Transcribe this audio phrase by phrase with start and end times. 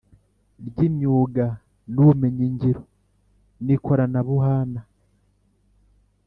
[0.67, 1.45] ryimyuga
[1.93, 2.81] n’Ubumenyingiro
[3.65, 4.85] ni koranabuhanag